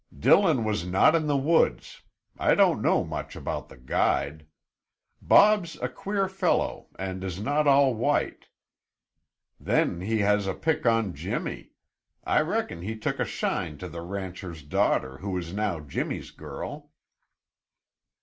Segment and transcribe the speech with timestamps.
[0.17, 2.01] "Dillon was not in the woods.
[2.35, 4.47] I don't know much about the guide.
[5.21, 8.47] Bob's a queer fellow and is not all white.
[9.59, 11.73] Then he has a pick on Jimmy.
[12.23, 16.89] I reckon he took a shine to the rancher's daughter who is now Jimmy's girl."